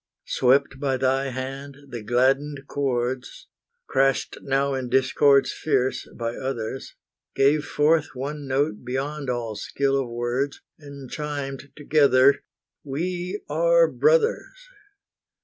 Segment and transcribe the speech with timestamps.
[0.25, 3.45] Swept by thy hand, the gladdened chords,
[3.85, 6.95] Crashed now in discords fierce by others,
[7.35, 12.41] Gave forth one note beyond all skill of words, And chimed together,
[12.83, 14.57] We are brothers.